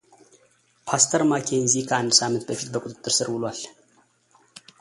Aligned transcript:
ፓስተር 0.87 1.21
ማኬንዚ 1.31 1.73
ከአንድ 1.89 2.11
ሳምንት 2.21 2.43
በፊት 2.49 2.67
በቁጥጥር 2.73 3.13
ሥር 3.17 3.27
ውሏል 3.35 3.59